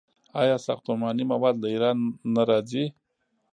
آیا 0.41 0.55
ساختماني 0.67 1.23
مواد 1.31 1.55
له 1.61 1.67
ایران 1.73 1.97
نه 2.35 2.43
راځي؟ 2.49 2.85